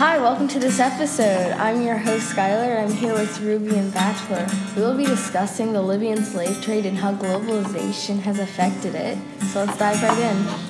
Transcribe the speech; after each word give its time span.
Hi, 0.00 0.16
welcome 0.18 0.48
to 0.48 0.58
this 0.58 0.80
episode. 0.80 1.52
I'm 1.58 1.82
your 1.82 1.98
host, 1.98 2.34
Skylar. 2.34 2.82
I'm 2.82 2.90
here 2.90 3.12
with 3.12 3.38
Ruby 3.42 3.76
and 3.76 3.92
Bachelor. 3.92 4.46
We 4.74 4.80
will 4.80 4.96
be 4.96 5.04
discussing 5.04 5.74
the 5.74 5.82
Libyan 5.82 6.24
slave 6.24 6.62
trade 6.62 6.86
and 6.86 6.96
how 6.96 7.12
globalization 7.12 8.18
has 8.20 8.38
affected 8.38 8.94
it. 8.94 9.18
So 9.52 9.62
let's 9.62 9.76
dive 9.76 10.02
right 10.02 10.18
in. 10.18 10.69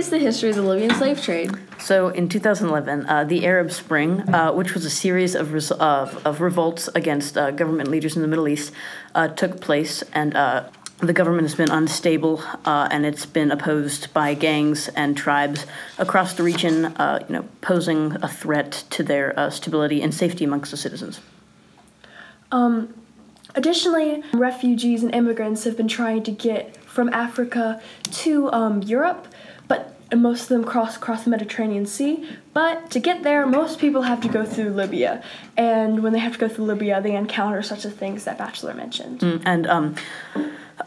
Is 0.00 0.08
the 0.08 0.18
history 0.18 0.48
of 0.48 0.56
the 0.56 0.62
Libyan 0.62 0.94
slave 0.94 1.22
trade? 1.22 1.50
So, 1.78 2.08
in 2.08 2.30
2011, 2.30 3.06
uh, 3.06 3.24
the 3.24 3.44
Arab 3.44 3.70
Spring, 3.70 4.20
uh, 4.32 4.50
which 4.50 4.72
was 4.72 4.86
a 4.86 4.90
series 4.90 5.34
of, 5.34 5.52
res- 5.52 5.70
of, 5.72 6.26
of, 6.26 6.40
revolts 6.40 6.88
against 6.94 7.36
uh, 7.36 7.50
government 7.50 7.90
leaders 7.90 8.16
in 8.16 8.22
the 8.22 8.28
Middle 8.28 8.48
East, 8.48 8.72
uh, 9.14 9.28
took 9.28 9.60
place, 9.60 10.02
and 10.14 10.34
uh, 10.34 10.64
the 11.00 11.12
government 11.12 11.42
has 11.42 11.54
been 11.54 11.70
unstable, 11.70 12.42
uh, 12.64 12.88
and 12.90 13.04
it's 13.04 13.26
been 13.26 13.50
opposed 13.50 14.12
by 14.14 14.32
gangs 14.32 14.88
and 14.88 15.18
tribes 15.18 15.66
across 15.98 16.32
the 16.32 16.42
region, 16.42 16.94
you 17.28 17.34
know, 17.34 17.46
posing 17.60 18.16
a 18.22 18.28
threat 18.28 18.84
to 18.88 19.02
their 19.02 19.50
stability 19.50 20.00
and 20.00 20.14
safety 20.14 20.44
amongst 20.44 20.70
the 20.70 20.78
citizens. 20.78 21.20
Um, 22.50 22.94
additionally, 23.54 24.22
refugees 24.32 25.02
and 25.02 25.14
immigrants 25.14 25.64
have 25.64 25.76
been 25.76 25.88
trying 25.88 26.22
to 26.22 26.30
get 26.30 26.76
from 26.84 27.10
Africa 27.10 27.82
to 28.12 28.50
um, 28.50 28.82
Europe 28.82 29.26
but 30.10 30.18
most 30.18 30.42
of 30.42 30.48
them 30.48 30.64
cross 30.64 30.96
across 30.96 31.24
the 31.24 31.30
Mediterranean 31.30 31.86
Sea. 31.86 32.28
But 32.52 32.90
to 32.90 32.98
get 32.98 33.22
there, 33.22 33.46
most 33.46 33.78
people 33.78 34.02
have 34.02 34.20
to 34.22 34.28
go 34.28 34.44
through 34.44 34.70
Libya, 34.70 35.22
and 35.56 36.02
when 36.02 36.12
they 36.12 36.18
have 36.18 36.34
to 36.34 36.38
go 36.38 36.48
through 36.48 36.66
Libya, 36.66 37.00
they 37.00 37.14
encounter 37.14 37.62
such 37.62 37.84
a 37.84 37.90
things 37.90 38.24
that 38.24 38.36
Bachelor 38.36 38.74
mentioned. 38.74 39.20
Mm, 39.20 39.42
and 39.46 39.66
um, 39.68 39.94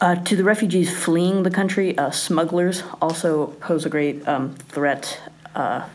uh, 0.00 0.16
to 0.16 0.36
the 0.36 0.44
refugees 0.44 0.94
fleeing 0.96 1.42
the 1.42 1.50
country, 1.50 1.96
uh, 1.96 2.10
smugglers 2.10 2.82
also 3.00 3.48
pose 3.60 3.86
a 3.86 3.88
great 3.88 4.26
um, 4.28 4.54
threat 4.68 5.20
uh, 5.54 5.88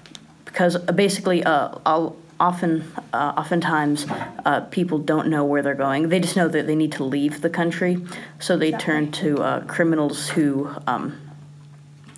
because 0.45 0.75
uh, 0.75 0.91
basically, 0.91 1.43
uh, 1.43 1.77
often 2.39 2.91
uh, 3.13 3.33
oftentimes 3.37 4.07
uh, 4.45 4.61
people 4.71 4.97
don't 4.97 5.27
know 5.27 5.43
where 5.43 5.61
they're 5.61 5.75
going 5.75 6.07
they 6.07 6.21
just 6.21 6.37
know 6.37 6.47
that 6.47 6.67
they 6.67 6.75
need 6.75 6.89
to 6.89 7.03
leave 7.03 7.41
the 7.41 7.49
country 7.49 7.97
so 8.39 8.55
they 8.55 8.69
exactly. 8.69 8.85
turn 8.85 9.11
to 9.11 9.43
uh, 9.43 9.59
criminals 9.65 10.29
who 10.29 10.69
um, 10.87 11.19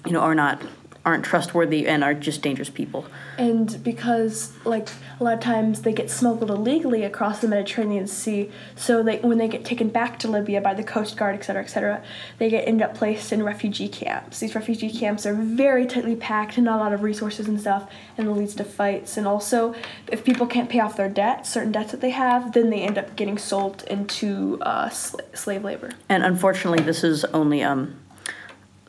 you 0.05 0.11
know 0.11 0.19
are 0.19 0.35
not 0.35 0.61
aren't 1.03 1.25
trustworthy 1.25 1.87
and 1.87 2.03
are 2.03 2.13
just 2.13 2.41
dangerous 2.43 2.69
people. 2.69 3.05
And 3.37 3.83
because 3.83 4.53
like 4.65 4.89
a 5.19 5.23
lot 5.23 5.33
of 5.33 5.39
times 5.39 5.81
they 5.81 5.93
get 5.93 6.11
smuggled 6.11 6.51
illegally 6.51 7.03
across 7.03 7.39
the 7.39 7.47
Mediterranean 7.47 8.05
Sea, 8.05 8.51
so 8.75 9.01
they 9.01 9.17
when 9.19 9.39
they 9.39 9.47
get 9.47 9.65
taken 9.65 9.89
back 9.89 10.19
to 10.19 10.27
Libya 10.27 10.61
by 10.61 10.75
the 10.75 10.83
Coast 10.83 11.17
Guard, 11.17 11.35
et 11.35 11.43
cetera, 11.43 11.63
et 11.63 11.67
cetera, 11.67 12.03
they 12.37 12.49
get 12.49 12.67
end 12.67 12.81
up 12.83 12.93
placed 12.93 13.33
in 13.33 13.41
refugee 13.43 13.87
camps. 13.87 14.39
These 14.39 14.53
refugee 14.53 14.91
camps 14.91 15.25
are 15.25 15.33
very 15.33 15.87
tightly 15.87 16.15
packed 16.15 16.57
and 16.57 16.65
not 16.65 16.79
a 16.79 16.83
lot 16.83 16.93
of 16.93 17.01
resources 17.01 17.47
and 17.47 17.59
stuff, 17.59 17.89
and 18.17 18.27
it 18.27 18.31
leads 18.31 18.53
to 18.55 18.63
fights. 18.63 19.17
And 19.17 19.25
also, 19.25 19.73
if 20.11 20.23
people 20.23 20.45
can't 20.45 20.69
pay 20.69 20.79
off 20.79 20.97
their 20.97 21.09
debt, 21.09 21.47
certain 21.47 21.71
debts 21.71 21.91
that 21.91 22.01
they 22.01 22.11
have, 22.11 22.53
then 22.53 22.69
they 22.69 22.81
end 22.81 22.99
up 22.99 23.15
getting 23.15 23.39
sold 23.39 23.83
into 23.89 24.59
uh, 24.61 24.89
sl- 24.89 25.19
slave 25.33 25.63
labor. 25.63 25.91
And 26.09 26.23
unfortunately, 26.23 26.83
this 26.83 27.03
is 27.03 27.25
only 27.25 27.63
um, 27.63 27.95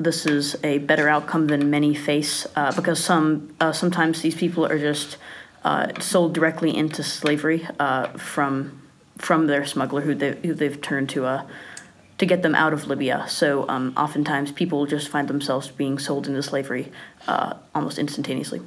this 0.02 0.26
is 0.26 0.56
a 0.62 0.78
better 0.78 1.08
outcome 1.08 1.46
than 1.46 1.70
many 1.70 1.94
face 1.94 2.46
uh, 2.56 2.72
because 2.74 3.02
some 3.02 3.54
uh, 3.60 3.72
sometimes 3.72 4.22
these 4.22 4.34
people 4.34 4.66
are 4.66 4.78
just 4.78 5.16
uh, 5.64 5.88
sold 6.00 6.34
directly 6.34 6.76
into 6.76 7.02
slavery 7.02 7.66
uh, 7.78 8.08
from 8.18 8.82
from 9.18 9.46
their 9.46 9.64
smuggler 9.64 10.02
who 10.02 10.14
they 10.14 10.36
who 10.42 10.54
they've 10.54 10.80
turned 10.80 11.08
to 11.10 11.24
uh, 11.24 11.46
to 12.18 12.26
get 12.26 12.42
them 12.42 12.54
out 12.54 12.72
of 12.72 12.86
Libya. 12.86 13.26
So 13.28 13.68
um, 13.68 13.92
oftentimes 13.96 14.52
people 14.52 14.86
just 14.86 15.08
find 15.08 15.28
themselves 15.28 15.68
being 15.68 15.98
sold 15.98 16.26
into 16.26 16.42
slavery 16.42 16.92
uh, 17.26 17.54
almost 17.74 17.98
instantaneously. 17.98 18.60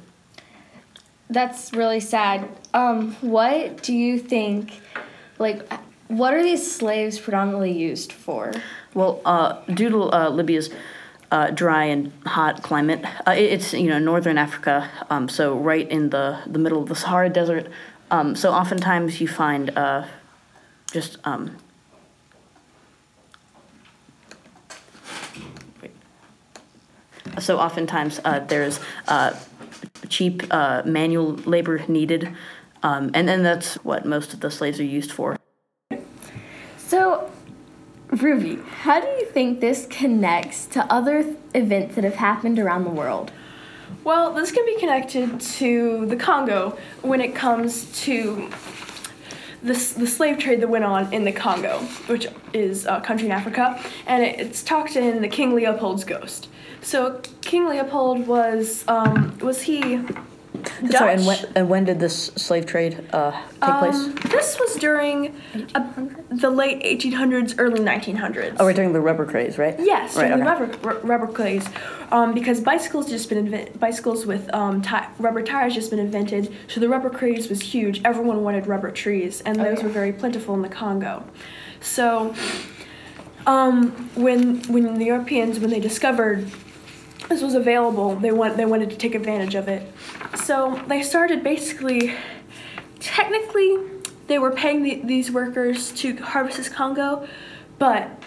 That's 1.28 1.72
really 1.72 2.00
sad. 2.00 2.48
Um, 2.72 3.14
what 3.20 3.82
do 3.82 3.92
you 3.94 4.18
think? 4.18 4.80
Like, 5.38 5.70
what 6.08 6.32
are 6.34 6.42
these 6.42 6.70
slaves 6.70 7.18
predominantly 7.18 7.72
used 7.72 8.12
for? 8.12 8.52
Well, 8.94 9.62
due 9.74 9.90
to 9.90 10.28
Libya's 10.30 10.70
uh, 11.30 11.50
dry 11.50 11.84
and 11.84 12.12
hot 12.24 12.62
climate. 12.62 13.04
Uh, 13.26 13.32
it's 13.32 13.72
you 13.72 13.88
know 13.88 13.98
northern 13.98 14.38
Africa, 14.38 14.90
um, 15.10 15.28
so 15.28 15.56
right 15.56 15.88
in 15.88 16.10
the 16.10 16.40
the 16.46 16.58
middle 16.58 16.82
of 16.82 16.88
the 16.88 16.94
Sahara 16.94 17.28
Desert. 17.28 17.68
Um, 18.10 18.36
so 18.36 18.52
oftentimes 18.52 19.20
you 19.20 19.28
find 19.28 19.76
uh, 19.76 20.06
just 20.92 21.18
um, 21.24 21.56
so 27.38 27.58
oftentimes 27.58 28.20
uh, 28.24 28.40
there's 28.40 28.80
uh, 29.08 29.38
cheap 30.08 30.42
uh, 30.50 30.82
manual 30.84 31.32
labor 31.44 31.84
needed, 31.88 32.34
um, 32.82 33.10
and 33.14 33.28
then 33.28 33.42
that's 33.42 33.74
what 33.76 34.06
most 34.06 34.32
of 34.32 34.40
the 34.40 34.50
slaves 34.50 34.80
are 34.80 34.84
used 34.84 35.12
for. 35.12 35.35
So 38.16 38.22
Ruby, 38.22 38.58
how 38.82 39.00
do 39.00 39.06
you 39.06 39.26
think 39.26 39.60
this 39.60 39.86
connects 39.86 40.66
to 40.66 40.84
other 40.92 41.22
th- 41.22 41.36
events 41.54 41.94
that 41.96 42.04
have 42.04 42.14
happened 42.14 42.58
around 42.58 42.84
the 42.84 42.90
world? 42.90 43.30
Well, 44.04 44.32
this 44.32 44.50
can 44.52 44.64
be 44.64 44.78
connected 44.78 45.40
to 45.40 46.06
the 46.06 46.16
Congo 46.16 46.78
when 47.02 47.20
it 47.20 47.34
comes 47.34 47.90
to 48.02 48.48
the, 49.62 49.72
the 49.72 50.06
slave 50.06 50.38
trade 50.38 50.60
that 50.60 50.68
went 50.68 50.84
on 50.84 51.12
in 51.12 51.24
the 51.24 51.32
Congo, 51.32 51.78
which 52.06 52.28
is 52.52 52.86
a 52.86 53.00
country 53.00 53.26
in 53.26 53.32
Africa, 53.32 53.82
and 54.06 54.22
it, 54.22 54.38
it's 54.38 54.62
talked 54.62 54.96
in 54.96 55.20
the 55.20 55.28
King 55.28 55.54
Leopold's 55.54 56.04
Ghost. 56.04 56.48
So 56.82 57.20
King 57.42 57.68
Leopold 57.68 58.26
was 58.26 58.84
um, 58.86 59.36
was 59.38 59.62
he 59.62 60.00
Dutch. 60.82 60.92
Sorry, 60.92 61.14
and 61.14 61.26
when, 61.26 61.38
and 61.54 61.68
when 61.68 61.84
did 61.84 62.00
this 62.00 62.26
slave 62.36 62.66
trade 62.66 63.04
uh, 63.12 63.32
take 63.32 63.62
um, 63.62 63.78
place? 64.14 64.32
This 64.32 64.58
was 64.58 64.74
during 64.76 65.34
uh, 65.74 65.92
the 66.40 66.50
late 66.50 66.82
1800s, 66.82 67.54
early 67.58 67.80
1900s. 67.80 68.56
Oh, 68.58 68.64
we're 68.64 68.72
during 68.72 68.92
the 68.92 69.00
rubber 69.00 69.24
craze, 69.24 69.58
right? 69.58 69.74
Yes, 69.78 70.16
right, 70.16 70.30
okay. 70.30 70.40
the 70.40 70.44
rubber, 70.44 70.88
r- 70.88 70.98
rubber 71.00 71.26
craze. 71.26 71.66
Um, 72.10 72.34
because 72.34 72.60
bicycles 72.60 73.08
just 73.08 73.28
been 73.28 73.38
invented, 73.38 73.78
bicycles 73.80 74.26
with 74.26 74.52
um, 74.54 74.82
ti- 74.82 75.06
rubber 75.18 75.42
tires 75.42 75.74
just 75.74 75.90
been 75.90 75.98
invented, 75.98 76.54
so 76.68 76.80
the 76.80 76.88
rubber 76.88 77.10
craze 77.10 77.48
was 77.48 77.60
huge. 77.60 78.00
Everyone 78.04 78.42
wanted 78.42 78.66
rubber 78.66 78.90
trees, 78.90 79.40
and 79.42 79.56
those 79.58 79.82
were 79.82 79.88
very 79.88 80.12
plentiful 80.12 80.54
in 80.54 80.62
the 80.62 80.68
Congo. 80.68 81.24
So, 81.80 82.34
um, 83.46 83.90
when 84.14 84.62
when 84.64 84.98
the 84.98 85.04
Europeans 85.06 85.58
when 85.58 85.70
they 85.70 85.80
discovered 85.80 86.50
this 87.28 87.42
was 87.42 87.54
available, 87.54 88.16
they 88.16 88.32
want 88.32 88.56
they 88.56 88.64
wanted 88.66 88.90
to 88.90 88.96
take 88.96 89.14
advantage 89.14 89.54
of 89.54 89.68
it. 89.68 89.92
So 90.44 90.80
they 90.86 91.02
started 91.02 91.42
basically, 91.42 92.14
technically, 93.00 93.78
they 94.26 94.38
were 94.38 94.50
paying 94.50 94.82
the, 94.82 95.00
these 95.04 95.30
workers 95.30 95.92
to 95.92 96.16
harvest 96.16 96.58
this 96.58 96.68
Congo, 96.68 97.26
but 97.78 98.22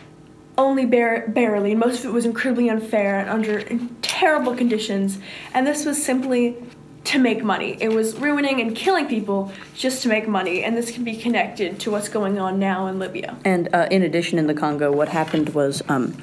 only 0.57 0.85
bar- 0.85 1.27
barely. 1.27 1.73
Most 1.75 1.99
of 1.99 2.05
it 2.05 2.13
was 2.13 2.25
incredibly 2.25 2.69
unfair 2.69 3.19
and 3.19 3.29
under 3.29 3.63
terrible 4.01 4.55
conditions. 4.55 5.19
And 5.53 5.65
this 5.65 5.85
was 5.85 6.03
simply 6.03 6.57
to 7.05 7.17
make 7.17 7.43
money. 7.43 7.77
It 7.79 7.89
was 7.93 8.15
ruining 8.17 8.59
and 8.61 8.75
killing 8.75 9.07
people 9.07 9.51
just 9.73 10.03
to 10.03 10.09
make 10.09 10.27
money, 10.27 10.63
and 10.63 10.77
this 10.77 10.91
can 10.91 11.03
be 11.03 11.15
connected 11.15 11.79
to 11.79 11.91
what's 11.91 12.09
going 12.09 12.39
on 12.39 12.59
now 12.59 12.87
in 12.87 12.99
Libya. 12.99 13.37
And 13.45 13.73
uh, 13.73 13.87
in 13.89 14.03
addition, 14.03 14.37
in 14.37 14.47
the 14.47 14.53
Congo, 14.53 14.91
what 14.91 15.09
happened 15.09 15.49
was 15.49 15.81
um, 15.87 16.21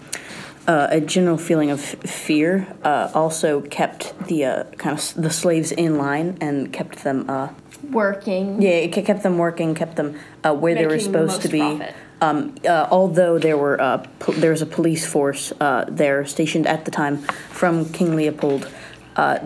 uh, 0.69 0.89
a 0.91 1.01
general 1.01 1.39
feeling 1.39 1.71
of 1.71 1.81
fear 1.81 2.67
uh, 2.85 3.11
also 3.15 3.63
kept 3.63 4.19
the 4.27 4.45
uh, 4.45 4.65
kind 4.77 4.99
of 4.99 5.15
the 5.15 5.31
slaves 5.31 5.73
in 5.73 5.97
line 5.97 6.37
and 6.41 6.73
kept 6.73 7.03
them 7.05 7.29
uh, 7.29 7.49
working. 7.91 8.61
Yeah, 8.61 8.71
it 8.71 8.93
kept 8.93 9.23
them 9.23 9.39
working, 9.39 9.75
kept 9.75 9.97
them 9.97 10.19
uh, 10.45 10.55
where 10.55 10.75
they 10.75 10.87
were 10.87 10.99
supposed 10.99 11.43
the 11.43 11.49
to 11.49 11.53
be. 11.53 11.85
Um, 12.21 12.55
uh, 12.65 12.89
although 12.91 13.39
there 13.39 13.59
were 13.59 13.77
po- 14.21 14.33
there 14.33 14.51
was 14.51 14.63
a 14.63 14.67
police 14.67 15.05
force 15.07 15.53
there 15.89 16.25
stationed 16.25 16.67
at 16.67 16.85
the 16.85 16.91
time 16.91 17.19
from 17.51 17.87
King 17.93 18.17
Leopold. 18.17 18.69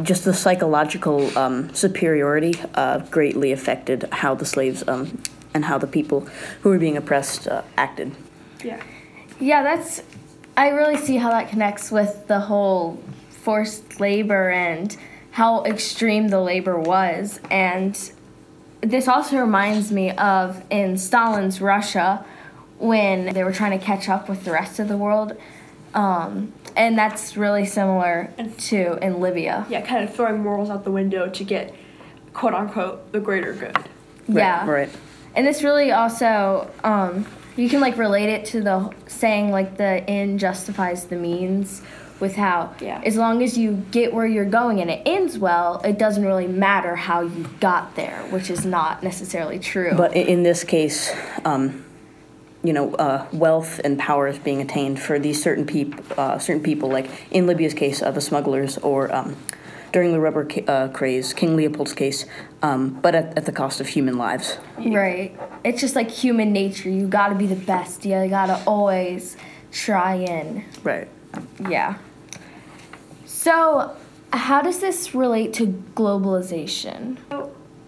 just 0.03 0.25
the 0.25 0.35
psychological 0.35 1.37
um, 1.37 1.75
superiority 1.75 2.55
greatly 3.11 3.53
affected 3.53 4.09
how 4.13 4.35
the 4.35 4.45
slaves 4.45 4.87
um, 4.87 5.21
and 5.53 5.65
how 5.65 5.79
the 5.79 5.87
people 5.87 6.29
who 6.63 6.71
were 6.71 6.79
being 6.79 6.97
oppressed 6.97 7.49
acted. 7.77 8.15
Yeah. 8.63 8.81
Yeah, 9.41 9.63
that's 9.63 10.03
I 10.57 10.69
really 10.69 10.99
see 10.99 11.17
how 11.17 11.31
that 11.31 11.49
connects 11.49 11.91
with 11.91 12.27
the 12.27 12.39
whole 12.39 13.03
forced 13.31 13.99
labor 13.99 14.51
and 14.51 14.95
how 15.31 15.65
extreme 15.65 16.29
the 16.29 16.41
labor 16.41 16.79
was. 16.79 17.41
And 17.51 17.97
this 18.81 19.09
also 19.09 19.39
reminds 19.39 19.93
me 19.93 20.11
of 20.13 20.63
in 20.71 20.97
Stalin's 20.97 21.61
Russia 21.61 22.25
when 22.79 23.33
they 23.35 23.45
were 23.45 23.53
trying 23.53 23.79
to 23.79 23.85
catch 23.85 24.09
up 24.09 24.29
with 24.29 24.45
the 24.45 24.51
rest 24.51 24.79
of 24.79 24.89
the 24.89 24.97
world. 24.97 25.37
Um, 25.95 26.53
and 26.77 26.97
that's 26.97 27.37
really 27.37 27.67
similar 27.67 28.33
to 28.59 28.99
in 29.05 29.21
Libya. 29.21 29.67
Yeah, 29.69 29.81
kind 29.83 30.05
of 30.05 30.15
throwing 30.15 30.43
morals 30.43 30.71
out 30.71 30.85
the 30.85 30.91
window 30.91 31.29
to 31.29 31.45
get 31.45 31.75
quote 32.33 32.55
unquote 32.55 33.13
the 33.13 33.21
greater 33.21 33.53
good. 33.53 33.77
Yeah. 34.29 34.69
Right. 34.69 34.89
And 35.35 35.47
this 35.47 35.63
really 35.63 35.93
also, 35.93 36.71
um, 36.85 37.27
you 37.57 37.69
can 37.69 37.81
like 37.81 37.97
relate 37.97 38.29
it 38.29 38.45
to 38.47 38.63
the 38.63 38.93
saying 39.07 39.51
like 39.51 39.77
the 39.77 40.09
end 40.09 40.41
justifies 40.41 41.07
the 41.07 41.17
means 41.17 41.83
with 42.21 42.37
how 42.37 42.71
Yeah. 42.81 43.01
as 43.05 43.17
long 43.17 43.43
as 43.43 43.57
you 43.59 43.83
get 43.91 44.13
where 44.15 44.27
you're 44.27 44.45
going 44.45 44.81
and 44.81 44.91
it 44.91 45.03
ends 45.07 45.39
well, 45.39 45.81
it 45.85 45.99
doesn't 45.99 46.25
really 46.25 46.47
matter 46.47 46.95
how 46.97 47.23
you 47.23 47.47
got 47.61 47.97
there, 47.97 48.23
which 48.31 48.51
is 48.51 48.65
not 48.65 49.03
necessarily 49.03 49.59
true. 49.59 49.93
But 49.97 50.15
in 50.15 50.43
this 50.43 50.63
case, 50.63 51.11
um, 51.45 51.85
you 52.63 52.75
know, 52.75 52.95
uh, 52.97 53.25
wealth 53.33 53.81
and 53.85 53.99
power 53.99 54.29
is 54.29 54.39
being 54.39 54.61
attained 54.61 55.01
for 55.01 55.19
these 55.19 55.43
certain 55.43 55.65
peop- 55.65 55.97
uh, 56.19 56.39
certain 56.39 56.63
people, 56.63 56.91
like 56.91 57.09
in 57.31 57.47
Libya's 57.47 57.73
case, 57.75 58.03
uh, 58.03 58.11
the 58.11 58.21
smugglers, 58.21 58.77
or 58.79 59.11
um, 59.15 59.35
during 59.93 60.13
the 60.13 60.21
rubber 60.21 60.45
ca- 60.45 60.65
uh, 60.67 60.89
craze, 60.89 61.33
King 61.33 61.57
Leopold's 61.57 61.95
case, 61.95 62.27
um, 62.63 62.99
but 63.03 63.15
at, 63.15 63.37
at 63.39 63.47
the 63.47 63.53
cost 63.53 63.81
of 63.81 63.89
human 63.89 64.19
lives. 64.19 64.59
right. 64.79 65.35
It's 65.65 65.81
just 65.81 65.97
like 65.97 66.11
human 66.11 66.53
nature. 66.53 66.91
You 66.91 67.07
gotta 67.09 67.35
be 67.35 67.47
the 67.47 67.57
best. 67.57 68.05
You 68.05 68.29
gotta 68.29 68.61
always 68.67 69.37
try 69.73 70.17
and 70.17 70.63
Right. 70.85 71.09
Yeah. 71.69 71.95
So, 73.43 73.97
how 74.35 74.61
does 74.61 74.81
this 74.81 75.15
relate 75.15 75.55
to 75.55 75.69
globalization? 75.95 77.17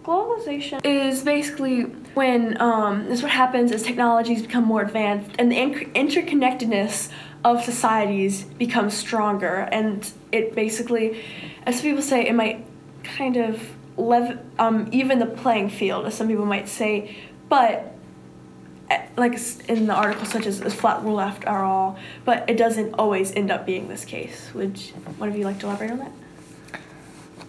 Globalization 0.02 0.80
is 0.82 1.22
basically 1.22 1.82
when 2.14 2.58
um, 2.58 3.06
this 3.06 3.20
what 3.20 3.30
happens 3.30 3.70
as 3.70 3.82
technologies 3.82 4.40
become 4.40 4.64
more 4.64 4.80
advanced 4.80 5.36
and 5.38 5.52
the 5.52 5.56
interconnectedness 5.56 7.10
of 7.44 7.62
societies 7.62 8.44
becomes 8.44 8.94
stronger, 8.94 9.68
and 9.70 10.10
it 10.32 10.54
basically, 10.54 11.22
as 11.66 11.82
people 11.82 12.00
say, 12.00 12.26
it 12.26 12.34
might 12.34 12.64
kind 13.04 13.36
of 13.36 13.62
lev- 13.98 14.40
um, 14.58 14.88
even 14.90 15.18
the 15.18 15.26
playing 15.26 15.68
field, 15.68 16.06
as 16.06 16.14
some 16.14 16.28
people 16.28 16.46
might 16.46 16.66
say, 16.66 17.14
but 17.50 17.91
like 19.16 19.38
in 19.68 19.86
the 19.86 19.94
article 19.94 20.24
such 20.26 20.46
as, 20.46 20.60
as 20.60 20.74
flat 20.74 21.02
world 21.02 21.20
after 21.20 21.48
all 21.48 21.98
but 22.24 22.48
it 22.48 22.56
doesn't 22.56 22.94
always 22.94 23.32
end 23.32 23.50
up 23.50 23.66
being 23.66 23.88
this 23.88 24.04
case 24.04 24.50
would 24.54 24.78
one 25.18 25.28
of 25.28 25.36
you 25.36 25.44
like 25.44 25.58
to 25.58 25.66
elaborate 25.66 25.90
on 25.90 25.98
that 25.98 26.12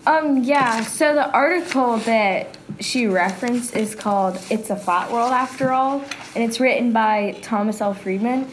Um, 0.05 0.43
yeah, 0.43 0.83
so 0.83 1.15
the 1.15 1.31
article 1.31 1.95
that 1.99 2.57
she 2.81 3.07
referenced 3.07 3.73
is 3.73 3.95
called 3.95 4.37
It's 4.49 4.69
a 4.69 4.75
Flat 4.75 5.09
World 5.09 5.31
After 5.31 5.71
All, 5.71 6.03
and 6.35 6.43
it's 6.43 6.59
written 6.59 6.91
by 6.91 7.39
Thomas 7.41 7.79
L. 7.79 7.93
Friedman. 7.93 8.45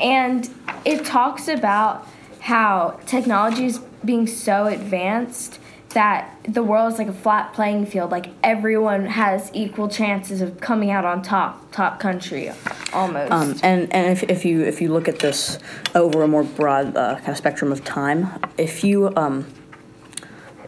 And 0.00 0.50
it 0.84 1.04
talks 1.04 1.46
about 1.46 2.08
how 2.40 2.98
technology 3.06 3.66
is 3.66 3.78
being 4.04 4.26
so 4.26 4.66
advanced 4.66 5.60
that 5.96 6.36
the 6.46 6.62
world 6.62 6.92
is 6.92 6.98
like 6.98 7.08
a 7.08 7.12
flat 7.12 7.54
playing 7.54 7.86
field. 7.86 8.10
Like 8.10 8.28
everyone 8.42 9.06
has 9.06 9.50
equal 9.54 9.88
chances 9.88 10.42
of 10.42 10.60
coming 10.60 10.90
out 10.90 11.06
on 11.06 11.22
top, 11.22 11.72
top 11.72 11.98
country, 12.00 12.52
almost. 12.92 13.32
Um, 13.32 13.56
and 13.62 13.90
and 13.94 14.12
if, 14.12 14.22
if 14.24 14.44
you 14.44 14.62
if 14.62 14.82
you 14.82 14.92
look 14.92 15.08
at 15.08 15.20
this 15.20 15.58
over 15.94 16.22
a 16.22 16.28
more 16.28 16.44
broad 16.44 16.94
uh, 16.94 17.14
kind 17.16 17.28
of 17.30 17.38
spectrum 17.38 17.72
of 17.72 17.82
time, 17.82 18.28
if 18.58 18.84
you 18.84 19.10
um, 19.16 19.46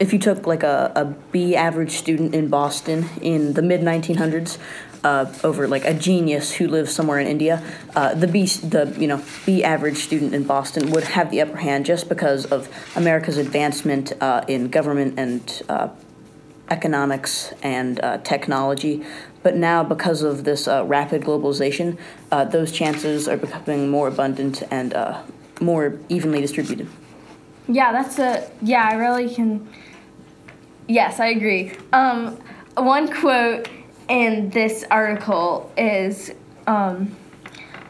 if 0.00 0.14
you 0.14 0.19
took 0.19 0.46
like 0.46 0.62
a, 0.62 0.92
a 0.96 1.04
B 1.04 1.54
average 1.54 1.92
student 1.92 2.34
in 2.34 2.48
Boston 2.48 3.04
in 3.20 3.52
the 3.52 3.60
mid 3.60 3.82
1900s 3.82 4.56
uh, 5.04 5.32
over 5.44 5.68
like 5.68 5.84
a 5.84 5.94
genius 5.94 6.52
who 6.52 6.68
lives 6.68 6.92
somewhere 6.92 7.18
in 7.18 7.26
India, 7.26 7.62
uh, 7.94 8.14
the 8.14 8.26
B 8.26 8.46
the 8.46 8.94
you 8.98 9.06
know 9.06 9.22
B 9.46 9.62
average 9.64 9.98
student 9.98 10.34
in 10.34 10.44
Boston 10.44 10.90
would 10.90 11.04
have 11.04 11.30
the 11.30 11.40
upper 11.40 11.56
hand 11.56 11.86
just 11.86 12.08
because 12.08 12.46
of 12.46 12.68
America's 12.96 13.36
advancement 13.36 14.12
uh, 14.20 14.44
in 14.48 14.68
government 14.68 15.18
and 15.18 15.62
uh, 15.68 15.88
economics 16.70 17.52
and 17.62 18.00
uh, 18.00 18.18
technology. 18.18 19.04
But 19.42 19.56
now, 19.56 19.84
because 19.84 20.22
of 20.22 20.44
this 20.44 20.66
uh, 20.66 20.84
rapid 20.84 21.22
globalization, 21.22 21.96
those 22.30 22.72
chances 22.72 23.28
are 23.28 23.36
becoming 23.36 23.88
more 23.88 24.08
abundant 24.08 24.62
and 24.70 24.94
more 25.60 25.98
evenly 26.08 26.40
distributed. 26.40 26.88
Yeah, 27.68 27.92
that's 27.92 28.18
a 28.18 28.50
yeah. 28.62 28.88
I 28.90 28.94
really 28.94 29.32
can. 29.32 29.68
Yes, 30.88 31.20
I 31.20 31.26
agree. 31.26 31.76
Um, 31.92 32.38
one 32.74 33.12
quote 33.12 33.68
in 34.08 34.50
this 34.50 34.84
article 34.90 35.70
is, 35.76 36.32
um, 36.66 37.16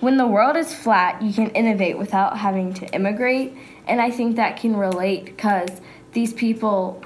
"When 0.00 0.16
the 0.16 0.26
world 0.26 0.56
is 0.56 0.74
flat, 0.74 1.22
you 1.22 1.32
can 1.32 1.50
innovate 1.50 1.98
without 1.98 2.38
having 2.38 2.74
to 2.74 2.86
immigrate," 2.94 3.56
and 3.86 4.00
I 4.00 4.10
think 4.10 4.36
that 4.36 4.56
can 4.56 4.76
relate 4.76 5.24
because 5.24 5.80
these 6.12 6.32
people 6.32 7.02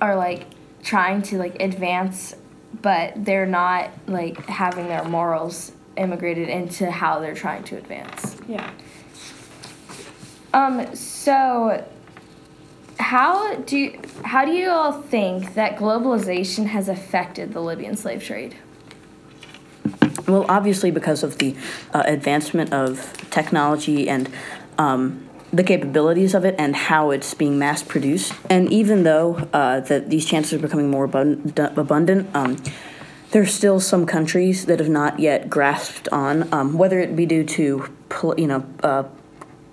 are 0.00 0.16
like 0.16 0.46
trying 0.82 1.22
to 1.22 1.38
like 1.38 1.60
advance, 1.62 2.34
but 2.82 3.24
they're 3.24 3.46
not 3.46 3.90
like 4.06 4.44
having 4.46 4.88
their 4.88 5.04
morals 5.04 5.72
immigrated 5.96 6.48
into 6.48 6.90
how 6.90 7.20
they're 7.20 7.34
trying 7.34 7.62
to 7.64 7.76
advance. 7.76 8.36
yeah 8.48 8.70
Um, 10.52 10.94
so 10.94 11.84
how 12.98 13.56
do 13.56 13.76
you, 13.78 14.00
how 14.24 14.44
do 14.44 14.52
you 14.52 14.70
all 14.70 14.92
think 14.92 15.54
that 15.54 15.76
globalization 15.76 16.66
has 16.66 16.88
affected 16.88 17.52
the 17.52 17.60
Libyan 17.60 17.96
slave 17.96 18.22
trade? 18.22 18.56
Well, 20.26 20.46
obviously, 20.48 20.90
because 20.90 21.22
of 21.22 21.38
the 21.38 21.54
uh, 21.92 22.02
advancement 22.06 22.72
of 22.72 23.12
technology 23.30 24.08
and 24.08 24.30
um, 24.78 25.28
the 25.52 25.62
capabilities 25.62 26.34
of 26.34 26.44
it 26.44 26.54
and 26.58 26.74
how 26.74 27.10
it's 27.10 27.34
being 27.34 27.58
mass 27.58 27.82
produced, 27.82 28.32
and 28.48 28.72
even 28.72 29.02
though 29.02 29.36
uh, 29.52 29.80
that 29.80 30.08
these 30.10 30.24
chances 30.24 30.54
are 30.54 30.58
becoming 30.58 30.90
more 30.90 31.06
abund- 31.06 31.76
abundant, 31.76 32.34
um, 32.34 32.56
there 33.32 33.42
are 33.42 33.46
still 33.46 33.80
some 33.80 34.06
countries 34.06 34.66
that 34.66 34.78
have 34.78 34.88
not 34.88 35.18
yet 35.18 35.50
grasped 35.50 36.08
on, 36.08 36.52
um, 36.54 36.74
whether 36.74 37.00
it 37.00 37.14
be 37.14 37.26
due 37.26 37.44
to 37.44 37.92
you 38.38 38.46
know 38.46 38.64
uh, 38.82 39.04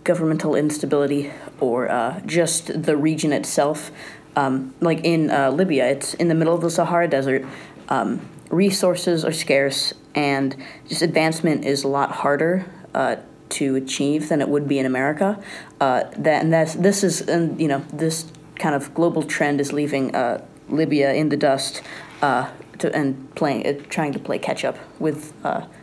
governmental 0.04 0.56
instability 0.56 1.32
or 1.62 1.90
uh, 1.90 2.19
just 2.25 2.84
the 2.84 2.98
region 2.98 3.31
itself. 3.31 3.92
Um, 4.36 4.74
like 4.81 5.02
in 5.04 5.30
uh, 5.30 5.52
Libya, 5.52 5.86
it's 5.90 6.13
in 6.16 6.28
the 6.28 6.36
middle 6.36 6.54
of 6.54 6.62
the 6.62 6.69
Sahara 6.69 7.08
Desert. 7.08 7.46
Um, 7.90 8.28
resources 8.50 9.24
are 9.24 9.31
scarce, 9.31 9.94
and 10.16 10.56
just 10.88 11.02
advancement 11.02 11.63
is 11.66 11.84
a 11.84 11.88
lot 11.88 12.12
harder 12.12 12.66
uh, 12.94 13.18
to 13.50 13.75
achieve 13.75 14.30
than 14.30 14.42
it 14.42 14.50
would 14.50 14.68
be 14.68 14.80
in 14.80 14.86
America. 14.86 15.42
Uh, 15.80 16.04
that 16.18 16.44
and 16.44 16.52
that's 16.52 16.75
this 16.75 17.03
is 17.03 17.22
and 17.22 17.60
you 17.60 17.68
know 17.68 17.80
this 17.94 18.32
kind 18.56 18.75
of 18.75 18.94
global 18.94 19.24
trend 19.24 19.60
is 19.60 19.74
leaving 19.74 20.15
uh, 20.15 20.44
Libya 20.70 21.13
in 21.13 21.30
the 21.30 21.38
dust. 21.38 21.82
Uh, 22.22 22.50
to, 22.77 22.96
and 22.96 23.34
playing, 23.36 23.84
trying 23.89 24.12
to 24.12 24.18
play 24.18 24.39
catch 24.39 24.65
up 24.65 24.75
with, 25.00 25.34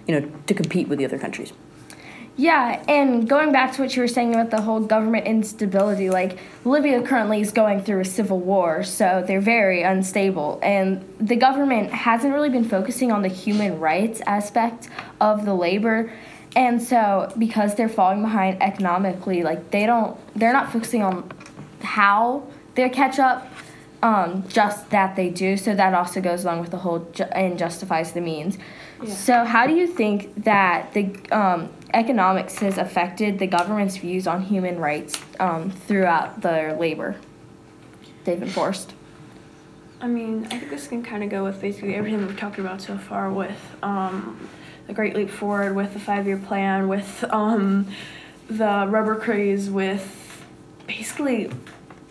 you 0.09 0.21
know, 0.21 0.33
to 0.49 0.55
compete 0.55 0.89
with 0.89 0.99
the 0.99 1.05
other 1.05 1.19
countries. 1.19 1.53
Yeah, 2.39 2.85
and 2.87 3.29
going 3.29 3.51
back 3.51 3.73
to 3.75 3.83
what 3.83 3.97
you 3.97 4.03
were 4.03 4.07
saying 4.07 4.33
about 4.33 4.51
the 4.51 4.61
whole 4.61 4.79
government 4.79 5.27
instability, 5.27 6.09
like 6.09 6.39
Libya 6.65 7.03
currently 7.03 7.41
is 7.41 7.51
going 7.51 7.83
through 7.83 7.99
a 7.99 8.05
civil 8.05 8.39
war, 8.39 8.85
so 8.85 9.25
they're 9.27 9.41
very 9.41 9.83
unstable. 9.83 10.61
And 10.63 11.05
the 11.19 11.35
government 11.35 11.91
hasn't 11.91 12.33
really 12.33 12.49
been 12.49 12.69
focusing 12.69 13.11
on 13.11 13.23
the 13.23 13.29
human 13.29 13.81
rights 13.81 14.21
aspect 14.25 14.89
of 15.21 15.45
the 15.45 15.53
labor. 15.53 16.13
And 16.55 16.81
so 16.81 17.33
because 17.37 17.75
they're 17.75 17.89
falling 17.89 18.23
behind 18.23 18.63
economically, 18.63 19.43
like 19.43 19.73
they 19.73 19.85
don't 19.85 20.17
they're 20.37 20.53
not 20.53 20.73
focusing 20.73 21.03
on 21.03 21.29
how 21.83 22.45
they 22.77 22.89
catch 22.89 23.19
up, 23.19 23.53
um, 24.01 24.45
just 24.49 24.91
that 24.91 25.17
they 25.17 25.29
do. 25.29 25.57
So 25.57 25.75
that 25.75 25.93
also 25.93 26.21
goes 26.21 26.45
along 26.45 26.61
with 26.61 26.71
the 26.71 26.79
whole 26.79 27.01
ju- 27.13 27.25
and 27.33 27.59
justifies 27.59 28.13
the 28.13 28.21
means. 28.21 28.59
Yeah. 29.03 29.13
So 29.13 29.45
how 29.45 29.67
do 29.67 29.75
you 29.75 29.89
think 29.89 30.45
that 30.45 30.93
the 30.93 31.17
um, 31.33 31.71
economics 31.95 32.59
has 32.59 32.79
affected 32.79 33.39
the 33.39 33.47
government's 33.47 33.97
views 33.97 34.27
on 34.27 34.43
human 34.43 34.79
rights 34.79 35.21
um, 35.41 35.71
throughout 35.71 36.41
their 36.43 36.77
labor 36.77 37.17
they've 38.25 38.43
enforced? 38.43 38.93
I 40.01 40.07
mean, 40.07 40.47
I 40.47 40.59
think 40.59 40.71
this 40.71 40.87
can 40.87 41.03
kind 41.03 41.25
of 41.25 41.31
go 41.31 41.43
with 41.43 41.61
basically 41.61 41.95
everything 41.95 42.25
we've 42.27 42.39
talked 42.39 42.59
about 42.59 42.81
so 42.81 42.97
far 42.97 43.33
with 43.33 43.77
um, 43.83 44.49
the 44.87 44.93
Great 44.93 45.17
Leap 45.17 45.31
Forward, 45.31 45.75
with 45.75 45.93
the 45.93 45.99
five 45.99 46.27
year 46.27 46.37
plan, 46.37 46.89
with 46.89 47.25
um, 47.31 47.89
the 48.49 48.87
rubber 48.89 49.17
craze, 49.17 49.69
with 49.69 50.45
basically 50.87 51.51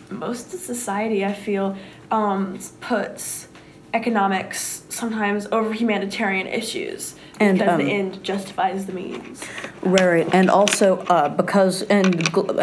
most 0.10 0.54
of 0.54 0.60
society, 0.60 1.24
I 1.24 1.34
feel, 1.34 1.78
um, 2.12 2.60
puts 2.82 3.48
economics 3.94 4.84
sometimes 4.98 5.48
over 5.52 5.74
humanitarian 5.74 6.48
issues 6.48 7.16
And, 7.40 7.60
because 7.60 7.74
um, 7.74 7.86
the 7.86 7.92
end 7.92 8.24
justifies 8.24 8.86
the 8.88 8.94
means. 8.94 9.44
Right, 9.82 10.06
right. 10.06 10.30
and 10.34 10.50
also 10.50 10.98
uh, 11.08 11.30
because 11.30 11.84
and 11.84 12.06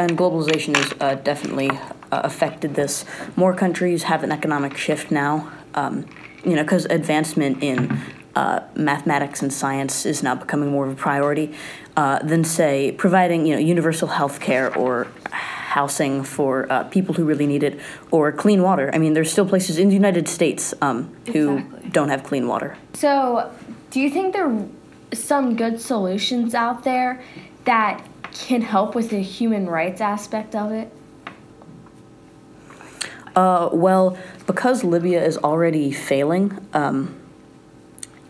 and 0.03 0.19
globalization 0.19 0.77
has 0.77 0.95
uh, 1.01 1.15
definitely 1.15 1.71
uh, 1.71 2.23
affected 2.25 2.75
this. 2.75 3.05
More 3.37 3.55
countries 3.55 4.05
have 4.05 4.25
an 4.25 4.33
economic 4.33 4.77
shift 4.77 5.11
now. 5.11 5.51
Um, 5.75 6.07
you 6.45 6.55
know, 6.57 6.63
because 6.63 6.85
advancement 6.87 7.63
in 7.63 7.99
uh, 8.37 8.61
mathematics 8.75 9.41
and 9.43 9.53
science 9.53 10.05
is 10.05 10.23
now 10.23 10.35
becoming 10.35 10.71
more 10.71 10.87
of 10.87 10.93
a 10.93 10.97
priority 10.97 11.55
uh, 11.97 12.19
than, 12.19 12.45
say, 12.45 12.93
providing 12.93 13.47
you 13.47 13.55
know 13.55 13.61
universal 13.61 14.09
health 14.09 14.41
care 14.41 14.77
or 14.77 15.07
housing 15.75 16.23
for 16.23 16.71
uh, 16.71 16.85
people 16.85 17.13
who 17.17 17.25
really 17.25 17.49
need 17.49 17.65
it 17.65 17.81
or 18.13 18.31
clean 18.31 18.63
water. 18.63 18.91
I 18.95 18.99
mean, 18.99 19.13
there's 19.15 19.33
still 19.33 19.49
places 19.55 19.77
in 19.77 19.89
the 19.89 19.95
United 19.95 20.29
States 20.29 20.73
um, 20.81 21.13
who 21.33 21.59
Exactly. 21.59 21.91
don't 21.91 22.11
have 22.11 22.23
clean 22.23 22.47
water. 22.47 22.79
So, 22.93 23.51
do 23.91 23.99
you 24.01 24.09
think 24.09 24.35
there 24.35 24.47
are 24.47 24.69
some 25.13 25.57
good 25.57 25.81
solutions 25.81 26.55
out 26.55 26.85
there 26.85 27.21
that 27.65 28.07
can 28.33 28.63
help 28.63 28.95
with 28.95 29.11
the 29.11 29.21
human 29.21 29.67
rights 29.67 30.01
aspect 30.01 30.55
of 30.55 30.71
it? 30.71 30.93
Uh, 33.35 33.69
well, 33.73 34.17
because 34.47 34.85
Libya 34.85 35.25
is 35.25 35.37
already 35.39 35.91
failing, 35.91 36.57
um, 36.73 37.17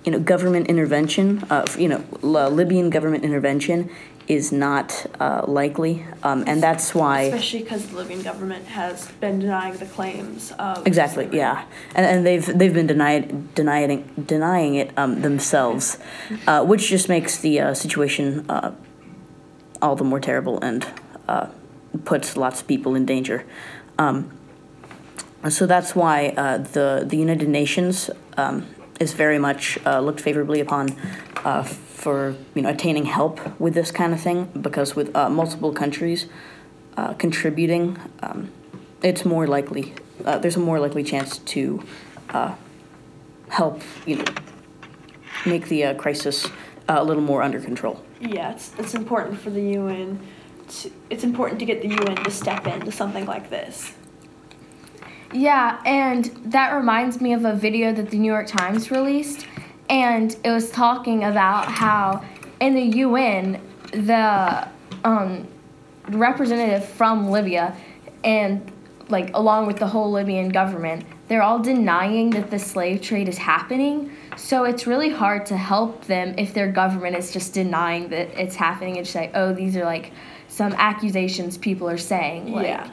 you 0.07 0.13
know, 0.13 0.19
government 0.19 0.69
intervention, 0.69 1.45
uh, 1.51 1.67
you 1.77 1.89
know, 1.89 2.03
Libyan 2.23 2.89
government 2.89 3.23
intervention 3.23 3.91
is 4.26 4.52
not 4.52 5.07
uh, 5.21 5.45
likely, 5.47 6.04
um, 6.23 6.45
and 6.47 6.62
that's 6.62 6.95
why. 6.95 7.23
Especially 7.23 7.62
because 7.62 7.87
the 7.88 7.97
Libyan 7.97 8.23
government 8.23 8.66
has 8.66 9.11
been 9.21 9.40
denying 9.40 9.76
the 9.76 9.87
claims 9.87 10.52
of 10.59 10.87
Exactly. 10.87 11.25
slavery. 11.25 11.38
Yeah, 11.38 11.64
and, 11.95 12.07
and 12.07 12.26
they've 12.26 12.47
they've 12.59 12.73
been 12.73 12.87
denied 12.87 13.54
denying 13.54 14.09
denying 14.26 14.76
it 14.76 14.97
um, 14.97 15.23
themselves, 15.23 15.99
uh, 16.47 16.64
which 16.64 16.88
just 16.88 17.09
makes 17.09 17.38
the 17.38 17.61
uh, 17.61 17.75
situation 17.75 18.47
uh, 18.49 18.73
all 19.83 19.97
the 19.97 20.04
more 20.04 20.21
terrible 20.21 20.59
and 20.61 20.87
uh, 21.28 21.49
puts 22.04 22.37
lots 22.37 22.61
of 22.62 22.66
people 22.66 22.95
in 22.95 23.04
danger. 23.04 23.45
Um, 23.99 24.31
so 25.50 25.66
that's 25.66 25.95
why 25.95 26.28
uh, 26.37 26.59
the 26.59 27.04
the 27.07 27.16
United 27.16 27.49
Nations 27.49 28.11
um, 28.37 28.66
is 29.00 29.12
very 29.12 29.38
much 29.38 29.78
uh, 29.85 30.00
looked 30.00 30.21
favorably 30.21 30.61
upon 30.61 30.97
uh, 31.45 31.63
for 31.63 32.37
you 32.55 32.63
know 32.63 32.71
attaining 32.71 33.05
help 33.05 33.41
with 33.61 33.75
this 33.75 33.91
kind 33.91 34.13
of 34.13 34.21
thing 34.21 34.45
because 34.61 34.97
with 34.97 35.15
uh, 35.15 35.29
multiple 35.29 35.73
countries 35.73 36.27
uh, 36.97 37.15
contributing, 37.15 37.99
um, 38.23 38.51
it's 39.03 39.25
more 39.25 39.47
likely 39.47 39.95
uh, 40.25 40.39
there's 40.39 40.57
a 40.57 40.61
more 40.61 40.81
likely 40.81 41.03
chance 41.03 41.39
to 41.39 41.83
uh, 42.31 42.55
help 43.49 43.83
you 44.07 44.17
know 44.17 44.25
make 45.47 45.69
the 45.69 45.85
uh, 45.85 45.95
crisis 45.95 46.47
uh, 46.89 46.97
a 46.99 47.05
little 47.05 47.23
more 47.23 47.43
under 47.43 47.61
control. 47.61 48.03
Yeah, 48.21 48.53
it's, 48.53 48.73
it's 48.79 48.95
important 48.95 49.39
for 49.39 49.51
the 49.51 49.63
UN. 49.75 50.19
To, 50.69 50.91
it's 51.11 51.25
important 51.25 51.61
to 51.61 51.67
get 51.67 51.83
the 51.83 51.89
UN 51.89 52.17
to 52.25 52.31
step 52.31 52.67
into 52.67 52.91
something 52.91 53.27
like 53.27 53.51
this. 53.51 53.93
Yeah, 55.33 55.81
and 55.85 56.27
that 56.47 56.73
reminds 56.73 57.21
me 57.21 57.33
of 57.33 57.45
a 57.45 57.55
video 57.55 57.93
that 57.93 58.11
the 58.11 58.19
New 58.19 58.31
York 58.31 58.47
Times 58.47 58.91
released, 58.91 59.47
and 59.88 60.37
it 60.45 60.50
was 60.50 60.71
talking 60.71 61.25
about 61.25 61.67
how 61.67 62.25
in 62.61 62.75
the 62.75 62.99
UN, 62.99 63.61
the 63.93 64.69
um, 65.05 65.47
representative 66.09 66.85
from 66.85 67.29
Libya, 67.31 67.76
and 68.23 68.71
like 69.09 69.31
along 69.35 69.67
with 69.67 69.79
the 69.79 69.87
whole 69.87 70.11
Libyan 70.11 70.49
government, 70.49 71.05
they're 71.29 71.43
all 71.43 71.59
denying 71.59 72.31
that 72.31 72.50
the 72.50 72.59
slave 72.59 73.03
trade 73.03 73.29
is 73.29 73.38
happening. 73.38 74.11
So 74.37 74.64
it's 74.64 74.87
really 74.87 75.11
hard 75.11 75.47
to 75.47 75.57
help 75.57 76.05
them 76.07 76.35
if 76.38 76.55
their 76.55 76.71
government 76.71 77.17
is 77.17 77.33
just 77.33 77.53
denying 77.53 78.09
that 78.09 78.29
it's 78.38 78.57
happening 78.57 78.97
and 78.97 79.05
just 79.05 79.14
like, 79.14 79.33
oh, 79.35 79.53
these 79.53 79.76
are 79.76 79.85
like 79.85 80.12
some 80.49 80.73
accusations 80.75 81.59
people 81.59 81.88
are 81.88 81.99
saying. 81.99 82.53
Like, 82.53 82.67
Yeah. 82.67 82.91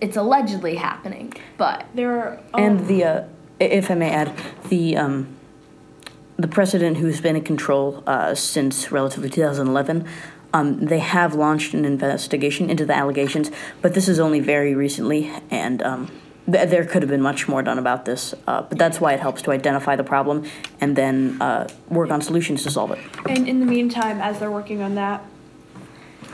it's 0.00 0.16
allegedly 0.16 0.76
happening, 0.76 1.32
but 1.56 1.86
There 1.94 2.18
are 2.20 2.40
um, 2.54 2.62
And 2.62 2.86
the, 2.86 3.04
uh, 3.04 3.24
if 3.58 3.90
I 3.90 3.94
may 3.94 4.10
add, 4.10 4.32
the 4.68 4.96
um, 4.96 5.37
the 6.38 6.48
president 6.48 6.98
who's 6.98 7.20
been 7.20 7.36
in 7.36 7.42
control 7.42 8.02
uh, 8.06 8.34
since 8.34 8.92
relatively 8.92 9.28
2011, 9.28 10.06
um, 10.54 10.86
they 10.86 11.00
have 11.00 11.34
launched 11.34 11.74
an 11.74 11.84
investigation 11.84 12.70
into 12.70 12.86
the 12.86 12.94
allegations, 12.94 13.50
but 13.82 13.92
this 13.94 14.08
is 14.08 14.18
only 14.20 14.40
very 14.40 14.74
recently, 14.74 15.30
and 15.50 15.82
um, 15.82 16.10
th- 16.50 16.70
there 16.70 16.84
could 16.84 17.02
have 17.02 17.10
been 17.10 17.20
much 17.20 17.48
more 17.48 17.60
done 17.62 17.78
about 17.78 18.04
this. 18.04 18.34
Uh, 18.46 18.62
but 18.62 18.78
that's 18.78 19.00
why 19.00 19.12
it 19.12 19.20
helps 19.20 19.42
to 19.42 19.50
identify 19.50 19.96
the 19.96 20.04
problem 20.04 20.44
and 20.80 20.94
then 20.94 21.42
uh, 21.42 21.68
work 21.88 22.10
on 22.10 22.22
solutions 22.22 22.62
to 22.62 22.70
solve 22.70 22.92
it. 22.92 23.00
And 23.28 23.48
in 23.48 23.58
the 23.60 23.66
meantime, 23.66 24.20
as 24.20 24.38
they're 24.38 24.50
working 24.50 24.80
on 24.80 24.94
that, 24.94 25.24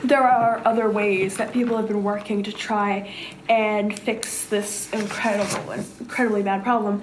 there 0.04 0.22
are 0.22 0.60
other 0.66 0.90
ways 0.90 1.38
that 1.38 1.50
people 1.52 1.78
have 1.78 1.88
been 1.88 2.04
working 2.04 2.42
to 2.42 2.52
try 2.52 3.10
and 3.48 3.98
fix 3.98 4.44
this 4.46 4.92
incredible, 4.92 5.72
incredibly 5.72 6.42
bad 6.42 6.62
problem. 6.62 7.02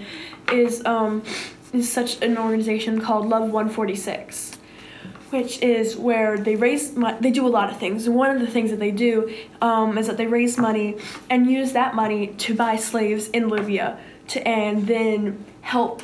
Is 0.51 0.85
um, 0.85 1.23
is 1.73 1.91
such 1.91 2.21
an 2.21 2.37
organization 2.37 3.01
called 3.01 3.27
Love 3.27 3.43
146, 3.43 4.57
which 5.29 5.61
is 5.61 5.95
where 5.95 6.37
they 6.37 6.55
raise 6.55 6.95
mo- 6.95 7.17
they 7.19 7.31
do 7.31 7.47
a 7.47 7.49
lot 7.49 7.69
of 7.69 7.77
things. 7.77 8.07
One 8.09 8.35
of 8.35 8.41
the 8.41 8.47
things 8.47 8.71
that 8.71 8.79
they 8.79 8.91
do 8.91 9.33
um, 9.61 9.97
is 9.97 10.07
that 10.07 10.17
they 10.17 10.27
raise 10.27 10.57
money 10.57 10.97
and 11.29 11.49
use 11.49 11.71
that 11.73 11.95
money 11.95 12.27
to 12.27 12.53
buy 12.53 12.75
slaves 12.75 13.29
in 13.29 13.49
Libya 13.49 13.99
to 14.29 14.47
and 14.47 14.87
then 14.87 15.43
help 15.61 16.01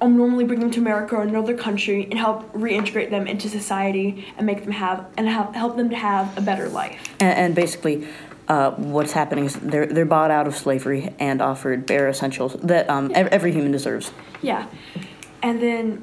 um, 0.00 0.16
normally 0.16 0.44
bring 0.44 0.60
them 0.60 0.70
to 0.70 0.80
America 0.80 1.16
or 1.16 1.22
another 1.22 1.56
country 1.56 2.04
and 2.10 2.18
help 2.18 2.52
reintegrate 2.52 3.10
them 3.10 3.26
into 3.26 3.48
society 3.48 4.26
and 4.36 4.46
make 4.46 4.62
them 4.62 4.72
have 4.72 5.06
and 5.16 5.28
have, 5.28 5.54
help 5.54 5.76
them 5.76 5.88
to 5.90 5.96
have 5.96 6.36
a 6.36 6.40
better 6.40 6.68
life. 6.68 7.14
And, 7.20 7.38
and 7.38 7.54
basically, 7.54 8.06
uh, 8.48 8.70
what's 8.72 9.12
happening 9.12 9.44
is 9.46 9.54
they're 9.54 9.86
they're 9.86 10.04
bought 10.04 10.30
out 10.30 10.46
of 10.46 10.54
slavery 10.56 11.14
and 11.18 11.40
offered 11.40 11.86
bare 11.86 12.08
essentials 12.08 12.54
that 12.62 12.88
um, 12.90 13.10
ev- 13.14 13.28
every 13.28 13.52
human 13.52 13.72
deserves. 13.72 14.10
Yeah, 14.42 14.66
and 15.42 15.60
then 15.62 16.02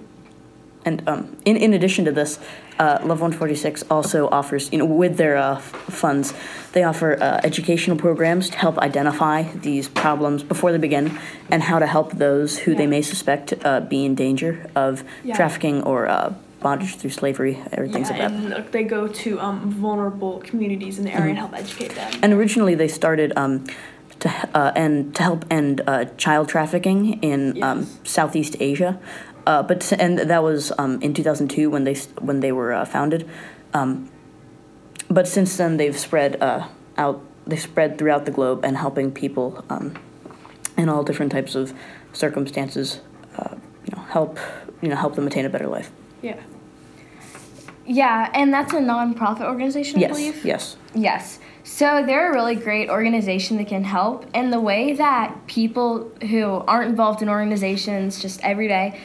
And 0.84 1.04
um, 1.08 1.38
in, 1.46 1.58
in 1.58 1.74
addition 1.74 2.06
to 2.06 2.12
this, 2.12 2.40
uh, 2.80 2.98
Love 3.06 3.22
146 3.22 3.84
also 3.92 4.28
offers, 4.32 4.72
you 4.74 4.80
know, 4.80 4.86
with 4.86 5.18
their 5.18 5.38
uh, 5.38 5.60
funds, 6.04 6.34
they 6.74 6.84
offer 6.84 7.22
uh, 7.22 7.40
educational 7.44 7.98
programs 7.98 8.50
to 8.50 8.58
help 8.58 8.80
identify 8.80 9.44
these 9.62 9.88
problems 9.90 10.42
before 10.42 10.72
they 10.72 10.80
begin 10.80 11.06
and 11.52 11.62
how 11.70 11.78
to 11.78 11.86
help 11.86 12.14
those 12.18 12.58
who 12.66 12.74
they 12.74 12.88
may 12.88 13.04
suspect 13.04 13.54
uh, 13.64 13.80
be 13.82 14.06
in 14.06 14.16
danger 14.16 14.66
of 14.76 15.04
Yeah. 15.24 15.36
trafficking 15.36 15.84
or 15.84 16.08
uh, 16.08 16.34
bondage 16.62 16.96
through 16.96 17.10
slavery 17.10 17.62
or 17.75 17.88
things 17.88 18.10
yeah, 18.10 18.18
like 18.18 18.18
that. 18.18 18.32
and 18.32 18.53
uh, 18.53 18.63
they 18.72 18.84
go 18.84 19.08
to 19.08 19.39
um, 19.39 19.72
vulnerable 19.72 20.39
communities 20.39 20.98
in 21.00 21.06
the 21.06 21.13
area 21.13 21.30
and 21.30 21.38
help 21.38 21.53
educate 21.53 21.94
them. 21.96 22.12
And 22.22 22.34
originally 22.34 22.75
they 22.75 22.88
started 22.88 23.34
um, 23.36 23.65
to 24.20 24.30
uh, 24.53 24.72
and 24.75 25.13
to 25.15 25.24
help 25.24 25.46
end 25.50 25.82
uh, 25.88 26.06
child 26.18 26.48
trafficking 26.48 27.22
in 27.22 27.62
um, 27.62 27.88
Southeast 28.03 28.56
Asia, 28.60 29.00
uh, 29.46 29.63
but 29.63 29.91
and 29.94 30.20
that 30.20 30.44
was 30.44 30.72
um, 30.77 31.01
in 31.01 31.13
2002 31.13 31.70
when 31.70 31.84
they 31.84 31.96
when 32.20 32.39
they 32.39 32.51
were 32.51 32.74
uh, 32.74 32.86
founded. 32.86 33.27
Um, 33.74 34.10
but 35.10 35.27
since 35.27 35.58
then 35.58 35.77
they've 35.77 35.98
spread 35.98 36.41
uh, 36.41 36.68
out. 36.98 37.22
They 37.48 37.58
spread 37.58 37.98
throughout 37.98 38.25
the 38.25 38.32
globe 38.32 38.63
and 38.63 38.77
helping 38.77 39.12
people 39.12 39.65
um, 39.70 39.96
in 40.77 40.89
all 40.89 41.03
different 41.03 41.32
types 41.32 41.56
of 41.56 41.74
circumstances. 42.13 43.01
Uh, 43.36 43.56
you 43.86 43.96
know, 43.96 44.03
help 44.03 44.38
you 44.82 44.89
know 44.89 44.96
help 44.96 45.15
them 45.15 45.25
attain 45.25 45.46
a 45.46 45.50
better 45.50 45.68
life. 45.68 45.91
Yeah. 46.22 46.40
yeah, 47.86 48.32
and 48.34 48.54
that's 48.54 48.74
a 48.74 48.78
nonprofit 48.78 49.42
organization, 49.42 49.98
I 49.98 50.01
yes. 50.01 50.12
believe. 50.12 50.46
Yes. 50.46 50.78
Yes. 50.94 51.40
So 51.63 52.04
they're 52.06 52.32
a 52.32 52.34
really 52.34 52.56
great 52.56 52.90
organization 52.90 53.58
that 53.58 53.68
can 53.68 53.84
help. 53.84 54.25
And 54.34 54.51
the 54.51 54.60
way 54.60 54.94
that 54.94 55.48
people 55.48 56.12
who 56.30 56.44
aren't 56.68 56.90
involved 56.90 57.22
in 57.22 57.30
organizations 57.30 58.22
just 58.22 58.42
every 58.44 58.68
day, 58.68 59.00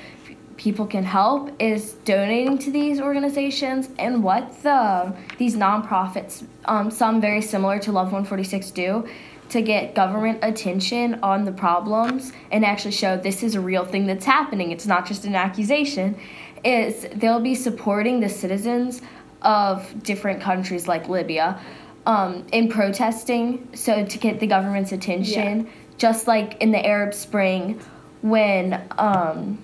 people 0.57 0.87
can 0.87 1.05
help 1.05 1.51
is 1.61 1.93
donating 2.05 2.59
to 2.59 2.71
these 2.71 3.01
organizations. 3.01 3.91
And 3.99 4.23
what 4.23 4.63
the 4.63 5.15
these 5.39 5.55
nonprofits, 5.55 6.47
um, 6.65 6.91
some 6.91 7.21
very 7.21 7.43
similar 7.43 7.79
to 7.81 7.93
Love 7.93 8.07
146, 8.07 8.71
do 8.71 9.07
to 9.51 9.63
get 9.63 9.95
government 9.95 10.39
attention 10.43 11.19
on 11.23 11.45
the 11.45 11.53
problems 11.53 12.33
and 12.51 12.65
actually 12.65 12.91
show 12.93 13.17
this 13.17 13.43
is 13.43 13.55
a 13.55 13.61
real 13.61 13.85
thing 13.85 14.07
that's 14.07 14.25
happening. 14.25 14.71
It's 14.71 14.87
not 14.87 15.07
just 15.07 15.25
an 15.25 15.35
accusation. 15.35 16.17
Is 16.65 17.07
they'll 17.15 17.41
be 17.41 17.55
supporting 17.55 18.21
the 18.21 18.29
citizens 18.29 19.03
of 19.43 20.03
different 20.03 20.41
countries 20.41 20.89
like 20.89 21.09
Libya 21.09 21.61
um, 22.07 22.47
in 22.53 22.69
protesting, 22.69 23.69
so 23.75 24.05
to 24.05 24.19
get 24.19 24.41
the 24.41 24.47
government's 24.47 24.93
attention, 24.93 25.69
just 25.99 26.27
like 26.27 26.61
in 26.61 26.71
the 26.71 26.85
Arab 26.85 27.15
Spring 27.15 27.81
when, 28.23 28.83
um, 28.99 29.59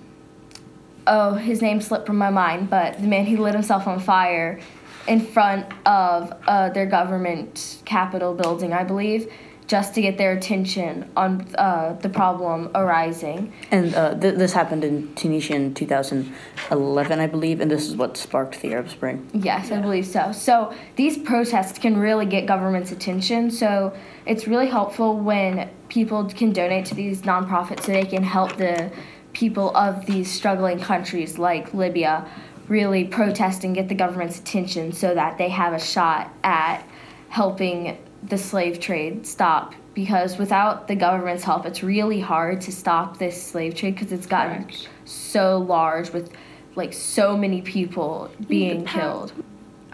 oh, 1.07 1.33
his 1.33 1.61
name 1.61 1.81
slipped 1.81 2.05
from 2.05 2.17
my 2.17 2.29
mind, 2.29 2.69
but 2.69 2.99
the 3.01 3.07
man 3.07 3.25
who 3.25 3.37
lit 3.37 3.53
himself 3.53 3.87
on 3.87 3.99
fire 3.99 4.59
in 5.07 5.19
front 5.19 5.65
of 5.85 6.33
uh, 6.47 6.69
their 6.69 6.85
government 6.85 7.81
capitol 7.85 8.33
building, 8.33 8.73
I 8.73 8.83
believe, 8.83 9.31
just 9.73 9.95
to 9.95 10.01
get 10.03 10.19
their 10.19 10.33
attention 10.33 11.09
on 11.17 11.47
uh, 11.55 11.97
the 11.99 12.07
problem 12.07 12.69
arising. 12.75 13.51
And 13.71 13.95
uh, 13.95 14.13
th- 14.13 14.35
this 14.35 14.53
happened 14.53 14.83
in 14.83 15.15
Tunisia 15.15 15.55
in 15.55 15.73
2011, 15.73 17.19
I 17.19 17.25
believe, 17.25 17.59
and 17.59 17.71
this 17.71 17.87
is 17.89 17.95
what 17.95 18.15
sparked 18.15 18.61
the 18.61 18.71
Arab 18.71 18.89
Spring. 18.89 19.27
Yes, 19.33 19.71
I 19.71 19.81
believe 19.81 20.05
so. 20.05 20.31
So 20.31 20.75
these 20.95 21.17
protests 21.17 21.79
can 21.79 21.97
really 21.97 22.27
get 22.27 22.45
government's 22.45 22.91
attention. 22.91 23.49
So 23.49 23.97
it's 24.27 24.47
really 24.47 24.67
helpful 24.67 25.17
when 25.17 25.71
people 25.89 26.23
can 26.25 26.53
donate 26.53 26.85
to 26.85 26.93
these 26.93 27.23
nonprofits 27.23 27.81
so 27.85 27.93
they 27.93 28.05
can 28.05 28.21
help 28.21 28.55
the 28.57 28.91
people 29.33 29.75
of 29.75 30.05
these 30.05 30.31
struggling 30.31 30.79
countries 30.79 31.39
like 31.39 31.73
Libya 31.73 32.29
really 32.67 33.05
protest 33.05 33.63
and 33.63 33.73
get 33.73 33.89
the 33.89 33.95
government's 33.95 34.37
attention 34.37 34.91
so 34.91 35.15
that 35.15 35.39
they 35.39 35.49
have 35.49 35.73
a 35.73 35.79
shot 35.79 36.31
at 36.43 36.87
helping 37.29 37.97
the 38.27 38.37
slave 38.37 38.79
trade 38.79 39.25
stop 39.25 39.73
because 39.93 40.37
without 40.37 40.87
the 40.87 40.95
government's 40.95 41.43
help 41.43 41.65
it's 41.65 41.83
really 41.83 42.19
hard 42.19 42.61
to 42.61 42.71
stop 42.71 43.17
this 43.17 43.41
slave 43.41 43.75
trade 43.75 43.95
because 43.95 44.11
it's 44.11 44.25
gotten 44.25 44.63
Correct. 44.63 44.89
so 45.05 45.57
large 45.57 46.11
with 46.11 46.31
like 46.75 46.93
so 46.93 47.37
many 47.37 47.61
people 47.61 48.31
being 48.47 48.85
killed 48.85 49.33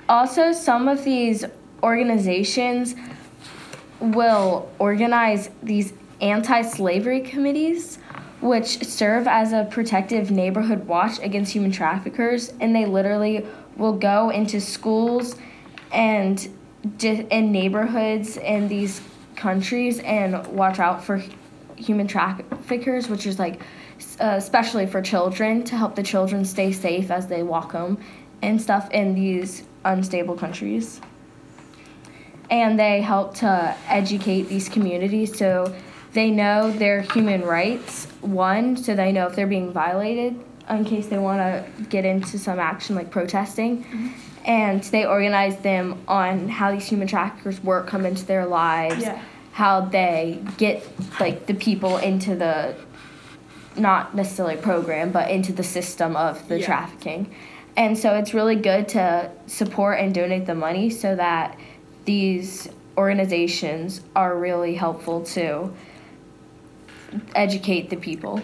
also 0.07 0.51
some 0.51 0.87
of 0.87 1.03
these 1.03 1.43
organizations 1.81 2.95
will 3.99 4.71
organize 4.79 5.49
these 5.63 5.93
anti-slavery 6.21 7.21
committees 7.21 7.97
which 8.41 8.83
serve 8.85 9.27
as 9.27 9.51
a 9.51 9.67
protective 9.69 10.31
neighborhood 10.31 10.87
watch 10.87 11.19
against 11.19 11.51
human 11.51 11.71
traffickers 11.71 12.53
and 12.59 12.75
they 12.75 12.85
literally 12.85 13.45
will 13.75 13.93
go 13.93 14.29
into 14.29 14.61
schools 14.61 15.35
and 15.91 16.49
di- 16.97 17.27
in 17.29 17.51
neighborhoods 17.51 18.37
in 18.37 18.67
these 18.67 19.01
countries 19.35 19.99
and 19.99 20.45
watch 20.47 20.79
out 20.79 21.03
for 21.03 21.21
human 21.75 22.07
traffickers 22.07 23.07
which 23.07 23.25
is 23.25 23.39
like 23.39 23.61
uh, 24.19 24.35
especially 24.37 24.85
for 24.85 25.01
children 25.01 25.63
to 25.63 25.75
help 25.77 25.95
the 25.95 26.03
children 26.03 26.45
stay 26.45 26.71
safe 26.71 27.11
as 27.11 27.27
they 27.27 27.43
walk 27.43 27.71
home 27.71 27.97
and 28.41 28.61
stuff 28.61 28.89
in 28.91 29.13
these 29.13 29.63
unstable 29.85 30.35
countries. 30.35 31.01
And 32.49 32.79
they 32.79 33.01
help 33.01 33.35
to 33.35 33.75
educate 33.87 34.43
these 34.43 34.69
communities 34.69 35.37
so 35.37 35.75
they 36.13 36.31
know 36.31 36.71
their 36.71 37.01
human 37.01 37.43
rights 37.43 38.05
one 38.21 38.75
so 38.75 38.95
they 38.95 39.11
know 39.11 39.27
if 39.27 39.35
they're 39.35 39.45
being 39.45 39.71
violated 39.71 40.39
in 40.67 40.83
case 40.83 41.07
they 41.07 41.19
want 41.19 41.39
to 41.39 41.83
get 41.83 42.03
into 42.03 42.39
some 42.39 42.59
action 42.59 42.95
like 42.95 43.11
protesting 43.11 43.85
and 44.49 44.81
they 44.85 45.05
organize 45.05 45.55
them 45.59 45.95
on 46.07 46.49
how 46.49 46.71
these 46.71 46.87
human 46.89 47.07
traffickers 47.07 47.63
work 47.63 47.85
come 47.87 48.03
into 48.05 48.25
their 48.25 48.45
lives 48.47 49.03
Yeah. 49.03 49.21
how 49.51 49.81
they 49.81 50.39
get 50.57 50.85
like 51.19 51.45
the 51.45 51.53
people 51.53 51.97
into 51.97 52.35
the 52.35 52.75
not 53.77 54.15
necessarily 54.15 54.57
program 54.57 55.11
but 55.11 55.29
into 55.29 55.53
the 55.53 55.63
system 55.63 56.15
of 56.17 56.45
the 56.49 56.59
Yeah. 56.59 56.65
trafficking 56.65 57.33
and 57.77 57.95
so 57.97 58.15
it's 58.15 58.33
really 58.33 58.55
good 58.55 58.89
to 58.89 59.29
support 59.45 59.99
and 59.99 60.13
donate 60.13 60.45
the 60.47 60.55
money 60.55 60.89
so 60.89 61.15
that 61.15 61.55
these 62.05 62.67
organizations 62.97 64.01
are 64.15 64.35
really 64.35 64.73
helpful 64.75 65.21
to 65.21 65.71
educate 67.35 67.89
the 67.91 67.95
people 67.95 68.41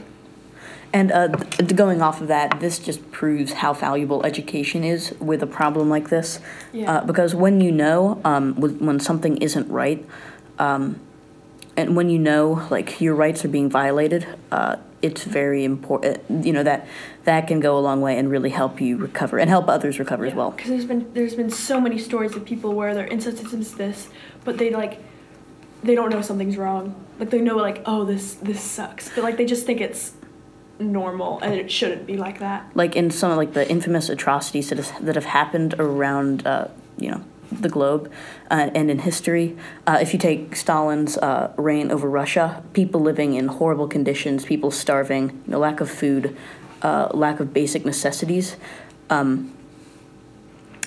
And 0.96 1.12
uh, 1.12 1.28
th- 1.28 1.76
going 1.76 2.02
off 2.02 2.22
of 2.22 2.30
that, 2.30 2.62
this 2.62 2.80
just 2.80 3.12
proves 3.12 3.52
how 3.52 3.74
valuable 3.74 4.26
education 4.26 4.86
is 4.86 5.14
with 5.20 5.44
a 5.44 5.46
problem 5.46 5.90
like 5.90 6.08
this. 6.08 6.40
Yeah. 6.72 6.90
Uh, 6.90 7.06
because 7.06 7.36
when 7.36 7.60
you 7.60 7.70
know 7.74 8.22
um, 8.24 8.56
when 8.56 9.02
something 9.02 9.36
isn't 9.38 9.70
right, 9.70 10.06
um, 10.58 11.02
and 11.76 11.98
when 11.98 12.10
you 12.10 12.18
know 12.18 12.66
like 12.72 13.02
your 13.02 13.14
rights 13.14 13.44
are 13.44 13.50
being 13.50 13.70
violated, 13.70 14.26
uh, 14.54 14.78
it's 15.02 15.26
very 15.26 15.66
important. 15.66 16.46
You 16.46 16.54
know 16.54 16.64
that 16.64 16.88
that 17.26 17.46
can 17.50 17.60
go 17.60 17.78
a 17.78 17.82
long 17.82 18.00
way 18.00 18.18
and 18.18 18.32
really 18.32 18.52
help 18.52 18.80
you 18.80 18.96
recover 18.96 19.38
and 19.38 19.50
help 19.50 19.68
others 19.68 20.00
recover 20.00 20.26
as 20.26 20.34
well. 20.34 20.52
Because 20.52 20.70
there's 20.70 20.86
been 20.86 21.12
there's 21.14 21.36
been 21.36 21.50
so 21.50 21.82
many 21.82 21.98
stories 21.98 22.38
of 22.38 22.46
people 22.46 22.74
where 22.74 22.94
they're 22.94 23.04
in 23.04 23.20
such 23.20 23.36
such 23.36 23.72
this, 23.72 24.08
but 24.46 24.58
they 24.58 24.70
like 24.70 25.00
they 25.84 25.94
don't 25.94 26.10
know 26.10 26.22
something's 26.22 26.56
wrong. 26.56 26.96
Like 27.20 27.32
they 27.32 27.42
know 27.42 27.58
like 27.58 27.82
oh 27.86 28.06
this 28.06 28.36
this 28.36 28.62
sucks, 28.62 29.10
but 29.14 29.26
like 29.26 29.36
they 29.36 29.46
just 29.46 29.66
think 29.66 29.82
it's 29.82 30.14
normal 30.80 31.40
and 31.40 31.54
it 31.54 31.72
shouldn't 31.72 32.06
be 32.06 32.18
like 32.18 32.40
that. 32.40 32.66
like 32.76 32.96
in 32.96 33.10
some 33.10 33.32
of 33.32 33.38
like 33.38 33.54
the 33.54 33.70
infamous 33.70 34.10
atrocities 34.10 34.70
that, 34.70 34.80
is, 34.80 34.92
that 35.02 35.16
have 35.16 35.26
happened 35.26 35.74
around 35.80 36.46
uh, 36.46 36.68
you 36.98 37.10
know 37.10 37.24
the 37.52 37.70
globe 37.70 38.12
uh, 38.52 38.70
and 38.74 38.92
in 38.92 39.00
history 39.00 39.56
uh, 39.88 39.98
if 40.02 40.12
you 40.14 40.20
take 40.20 40.56
stalin's 40.56 41.18
uh, 41.18 41.54
reign 41.58 41.92
over 41.92 42.10
russia 42.10 42.64
people 42.74 43.00
living 43.00 43.36
in 43.36 43.48
horrible 43.48 43.88
conditions 43.88 44.44
people 44.44 44.72
starving 44.72 45.30
you 45.30 45.52
know, 45.52 45.60
lack 45.60 45.80
of 45.80 45.90
food 45.90 46.36
uh, 46.82 47.08
lack 47.14 47.40
of 47.40 47.54
basic 47.54 47.86
necessities 47.86 48.58
um, 49.10 49.54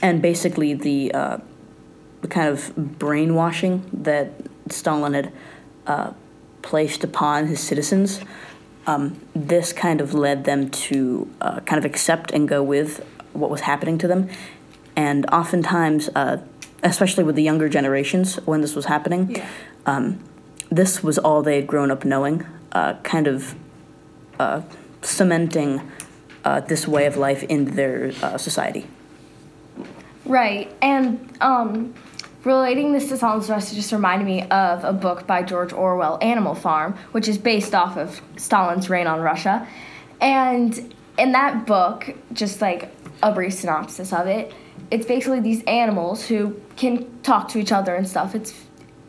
and 0.03 0.23
basically 0.23 0.75
the, 0.75 1.13
uh, 1.13 1.39
the 2.21 2.29
kind 2.29 2.49
of 2.49 2.75
brainwashing 2.77 3.89
that 3.93 4.33
stalin 4.69 5.15
had 5.15 5.33
uh, 5.87 6.13
placed 6.63 7.05
upon 7.05 7.47
his 7.47 7.61
citizens 7.61 8.21
um, 8.89 9.21
this 9.35 9.73
kind 9.73 10.01
of 10.01 10.15
led 10.15 10.45
them 10.45 10.71
to 10.71 11.29
uh, 11.41 11.61
kind 11.61 11.79
of 11.79 11.85
accept 11.85 12.31
and 12.33 12.49
go 12.49 12.63
with 12.63 13.05
what 13.35 13.51
was 13.51 13.61
happening 13.61 13.99
to 13.99 14.09
them. 14.09 14.29
And 14.97 15.27
oftentimes, 15.31 16.09
uh, 16.15 16.39
especially 16.83 17.25
with 17.25 17.37
the 17.37 17.43
younger 17.43 17.69
generations, 17.69 18.37
when 18.47 18.61
this 18.63 18.75
was 18.75 18.87
happening, 18.87 19.23
Yeah. 19.31 19.47
um, 19.87 20.19
this 20.71 21.03
was 21.03 21.19
all 21.19 21.43
they 21.43 21.57
had 21.57 21.67
grown 21.67 21.91
up 21.91 22.05
knowing, 22.05 22.45
uh, 22.73 22.95
kind 23.03 23.27
of 23.27 23.55
uh, 24.41 24.63
cementing 25.03 25.81
uh, 26.45 26.61
this 26.61 26.89
way 26.89 27.05
of 27.07 27.17
life 27.17 27.43
in 27.55 27.61
their 27.77 28.13
uh, 28.23 28.39
society. 28.39 28.87
Right, 30.25 30.73
and 30.83 31.19
um, 31.41 31.95
relating 32.45 32.93
this 32.93 33.09
to 33.09 33.17
Stalin's 33.17 33.51
Rust 33.51 33.75
just 33.75 33.93
reminded 33.93 34.27
me 34.27 34.43
of 34.49 34.85
a 34.85 34.93
book 34.93 35.27
by 35.27 35.43
George 35.43 35.73
Orwell, 35.73 36.19
Animal 36.23 36.55
Farm, 36.55 36.97
which 37.13 37.29
is 37.29 37.39
based 37.39 37.75
off 37.75 37.97
of 37.97 38.21
Stalin's 38.37 38.89
reign 38.89 39.07
on 39.07 39.21
Russia. 39.21 39.67
And 40.21 40.95
in 41.19 41.33
that 41.33 41.67
book, 41.67 42.15
just 42.33 42.61
like 42.61 42.93
a 43.23 43.33
brief 43.33 43.55
synopsis 43.55 44.13
of 44.13 44.27
it, 44.27 44.53
it's 44.91 45.07
basically 45.07 45.41
these 45.41 45.63
animals 45.65 46.27
who 46.27 46.61
can 46.77 47.07
talk 47.23 47.49
to 47.49 47.59
each 47.59 47.73
other 47.73 47.95
and 47.95 48.09
stuff. 48.09 48.35
It's 48.35 48.55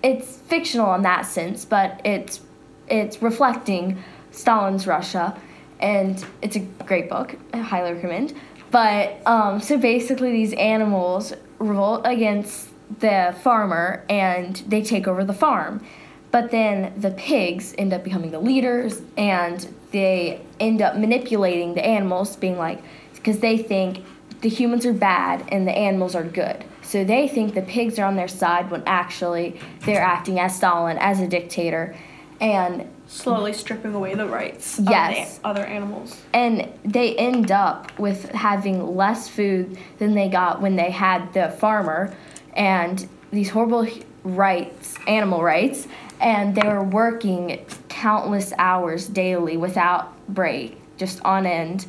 it's 0.01 0.37
fictional 0.37 0.93
in 0.95 1.01
that 1.03 1.25
sense, 1.25 1.65
but 1.65 2.01
it's 2.03 2.41
it's 2.87 3.21
reflecting 3.21 4.01
Stalin's 4.31 4.87
Russia, 4.87 5.39
and 5.79 6.25
it's 6.41 6.55
a 6.55 6.59
great 6.59 7.09
book. 7.09 7.35
I 7.53 7.57
highly 7.57 7.93
recommend. 7.93 8.33
But 8.71 9.25
um, 9.25 9.59
so 9.59 9.77
basically, 9.77 10.31
these 10.31 10.53
animals 10.53 11.33
revolt 11.59 12.01
against 12.05 12.68
the 12.99 13.35
farmer, 13.43 14.03
and 14.09 14.55
they 14.67 14.81
take 14.81 15.07
over 15.07 15.23
the 15.23 15.33
farm. 15.33 15.83
But 16.31 16.51
then 16.51 16.93
the 16.97 17.11
pigs 17.11 17.73
end 17.77 17.93
up 17.93 18.03
becoming 18.03 18.31
the 18.31 18.39
leaders, 18.39 19.01
and 19.17 19.67
they 19.91 20.41
end 20.59 20.81
up 20.81 20.95
manipulating 20.97 21.73
the 21.73 21.85
animals, 21.85 22.35
being 22.35 22.57
like, 22.57 22.81
because 23.15 23.39
they 23.39 23.57
think 23.57 24.03
the 24.41 24.49
humans 24.49 24.85
are 24.85 24.93
bad 24.93 25.43
and 25.49 25.67
the 25.67 25.71
animals 25.71 26.15
are 26.15 26.23
good. 26.23 26.63
So 26.81 27.03
they 27.03 27.27
think 27.27 27.53
the 27.55 27.61
pigs 27.61 27.99
are 27.99 28.05
on 28.05 28.15
their 28.15 28.27
side 28.27 28.71
when 28.71 28.83
actually 28.85 29.59
they're 29.85 30.01
acting 30.01 30.39
as 30.39 30.55
Stalin, 30.55 30.97
as 30.97 31.19
a 31.19 31.27
dictator. 31.27 31.95
And 32.39 32.87
Slowly 33.07 33.51
stripping 33.53 33.93
away 33.93 34.13
the 34.15 34.27
rights 34.27 34.79
Yes. 34.79 35.37
of 35.37 35.41
the 35.41 35.47
other 35.49 35.65
animals. 35.65 36.21
and 36.33 36.69
they 36.85 37.15
end 37.17 37.51
up 37.51 37.91
with 37.99 38.29
having 38.31 38.95
less 38.95 39.27
food 39.27 39.77
than 39.97 40.13
they 40.13 40.29
got 40.29 40.61
when 40.61 40.75
they 40.77 40.91
had 40.91 41.33
the 41.33 41.49
farmer 41.49 42.13
and 42.53 43.07
these 43.31 43.49
horrible 43.49 43.87
rights 44.23 44.95
animal 45.07 45.43
rights 45.43 45.87
and 46.19 46.55
they 46.55 46.67
were 46.67 46.83
working 46.83 47.65
countless 47.87 48.53
hours 48.57 49.07
daily 49.07 49.55
without 49.55 50.13
break 50.27 50.77
just 50.97 51.21
on 51.23 51.45
end 51.45 51.85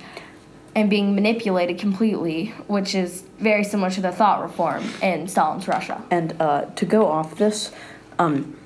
and 0.75 0.88
being 0.88 1.14
manipulated 1.14 1.79
completely 1.79 2.46
which 2.68 2.94
is 2.94 3.25
very 3.38 3.64
similar 3.64 3.90
to 3.90 4.01
the 4.01 4.12
thought 4.12 4.42
reform 4.42 4.85
in 5.03 5.27
stalin's 5.27 5.66
russia. 5.66 6.03
And 6.11 6.40
uh, 6.40 6.66
to 6.66 6.87
go 6.87 7.07
off 7.07 7.37
this, 7.37 7.73
um, 8.18 8.57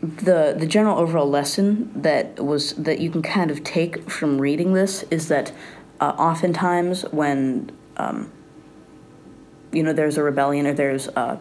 the 0.00 0.54
the 0.56 0.66
general 0.66 0.98
overall 0.98 1.28
lesson 1.28 1.90
that 2.02 2.38
was 2.38 2.74
that 2.74 3.00
you 3.00 3.10
can 3.10 3.22
kind 3.22 3.50
of 3.50 3.64
take 3.64 4.08
from 4.08 4.40
reading 4.40 4.72
this 4.72 5.02
is 5.10 5.28
that 5.28 5.52
uh, 6.00 6.14
oftentimes 6.18 7.02
when 7.10 7.70
um, 7.96 8.30
you 9.78 9.84
know 9.84 9.92
there's 9.92 10.18
a 10.18 10.22
rebellion 10.24 10.66
or 10.66 10.74
there's 10.74 11.06
a 11.06 11.38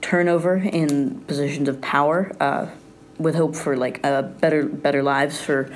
turnover 0.00 0.56
in 0.56 1.20
positions 1.22 1.68
of 1.68 1.80
power 1.80 2.30
uh, 2.38 2.68
with 3.18 3.34
hope 3.34 3.56
for 3.56 3.76
like 3.76 4.00
better 4.02 4.66
better 4.66 5.02
lives 5.02 5.40
for 5.40 5.68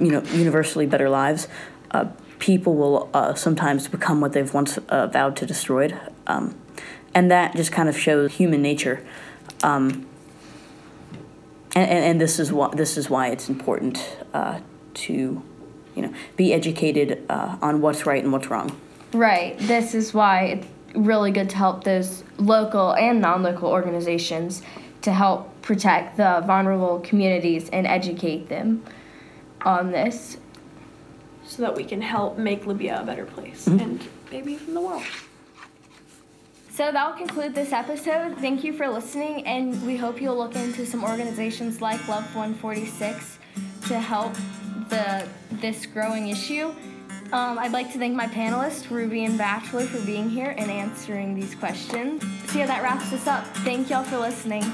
you 0.00 0.10
know 0.10 0.22
universally 0.32 0.86
better 0.86 1.10
lives 1.10 1.46
uh, 1.90 2.06
people 2.38 2.74
will 2.74 3.10
uh, 3.12 3.34
sometimes 3.34 3.86
become 3.86 4.22
what 4.22 4.32
they've 4.32 4.54
once 4.54 4.78
uh, 4.88 5.06
vowed 5.08 5.36
to 5.36 5.44
destroy 5.44 5.90
um, 6.26 6.54
and 7.14 7.30
that 7.30 7.54
just 7.54 7.70
kind 7.70 7.90
of 7.90 7.98
shows 7.98 8.32
human 8.32 8.62
nature 8.62 9.06
um, 9.62 10.06
and, 11.74 11.90
and, 11.90 12.04
and 12.04 12.20
this 12.20 12.38
is 12.38 12.50
why 12.50 12.70
this 12.74 12.96
is 12.96 13.10
why 13.10 13.28
it's 13.28 13.50
important 13.50 14.16
uh, 14.32 14.58
to 14.94 15.42
you 15.94 16.02
know 16.02 16.14
be 16.34 16.54
educated 16.54 17.22
uh, 17.28 17.58
on 17.60 17.82
what's 17.82 18.06
right 18.06 18.24
and 18.24 18.32
what's 18.32 18.48
wrong 18.48 18.74
Right. 19.12 19.56
This 19.58 19.94
is 19.94 20.12
why 20.12 20.62
really 20.94 21.30
good 21.30 21.50
to 21.50 21.56
help 21.56 21.84
those 21.84 22.24
local 22.38 22.94
and 22.94 23.20
non 23.20 23.42
local 23.42 23.68
organizations 23.68 24.62
to 25.02 25.12
help 25.12 25.62
protect 25.62 26.16
the 26.16 26.42
vulnerable 26.46 27.00
communities 27.00 27.68
and 27.70 27.86
educate 27.86 28.48
them 28.48 28.84
on 29.62 29.90
this. 29.90 30.38
so 31.44 31.62
that 31.62 31.76
we 31.76 31.84
can 31.84 32.02
help 32.02 32.36
make 32.38 32.66
Libya 32.66 33.00
a 33.00 33.04
better 33.04 33.24
place 33.24 33.66
mm-hmm. 33.66 33.78
and 33.78 34.08
maybe 34.32 34.54
even 34.54 34.74
the 34.74 34.80
world. 34.80 35.04
So 36.70 36.92
that 36.92 37.08
will 37.08 37.16
conclude 37.16 37.54
this 37.54 37.72
episode. 37.72 38.36
Thank 38.38 38.62
you 38.62 38.72
for 38.72 38.86
listening, 38.88 39.46
and 39.46 39.86
we 39.86 39.96
hope 39.96 40.20
you'll 40.20 40.36
look 40.36 40.56
into 40.56 40.84
some 40.84 41.04
organizations 41.04 41.80
like 41.80 42.06
Love 42.06 42.34
146 42.34 43.38
to 43.88 43.98
help 43.98 44.34
the 44.90 45.26
this 45.52 45.86
growing 45.86 46.28
issue. 46.28 46.74
Um, 47.32 47.58
I'd 47.58 47.72
like 47.72 47.92
to 47.92 47.98
thank 47.98 48.14
my 48.14 48.26
panelists, 48.26 48.88
Ruby 48.90 49.24
and 49.24 49.36
Bachelor, 49.36 49.84
for 49.86 50.04
being 50.06 50.30
here 50.30 50.54
and 50.56 50.70
answering 50.70 51.34
these 51.34 51.54
questions. 51.54 52.22
So 52.50 52.58
yeah, 52.58 52.66
that 52.66 52.82
wraps 52.82 53.12
us 53.12 53.26
up. 53.26 53.44
Thank 53.58 53.90
y'all 53.90 54.04
for 54.04 54.18
listening. 54.18 54.64